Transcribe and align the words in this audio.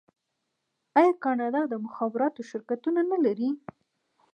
آیا 0.99 1.13
کاناډا 1.23 1.61
د 1.69 1.73
مخابراتو 1.85 2.39
شرکتونه 2.49 3.01
نلري؟ 3.11 3.49